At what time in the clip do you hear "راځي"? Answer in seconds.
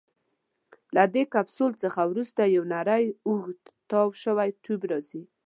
4.91-5.21